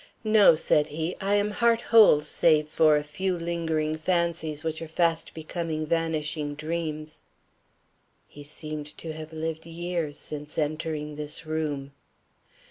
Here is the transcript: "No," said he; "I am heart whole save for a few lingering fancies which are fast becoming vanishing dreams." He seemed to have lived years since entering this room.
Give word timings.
"No," 0.23 0.55
said 0.55 0.87
he; 0.87 1.15
"I 1.21 1.35
am 1.35 1.51
heart 1.51 1.79
whole 1.81 2.21
save 2.21 2.67
for 2.69 2.95
a 2.95 3.03
few 3.03 3.37
lingering 3.37 3.95
fancies 3.97 4.63
which 4.63 4.81
are 4.81 4.87
fast 4.87 5.35
becoming 5.35 5.85
vanishing 5.85 6.55
dreams." 6.55 7.21
He 8.27 8.41
seemed 8.41 8.87
to 8.97 9.13
have 9.13 9.31
lived 9.31 9.67
years 9.67 10.17
since 10.17 10.57
entering 10.57 11.17
this 11.17 11.45
room. 11.45 11.91